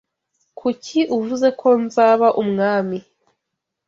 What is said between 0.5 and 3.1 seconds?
Kuki uvuze ko nzaba umwami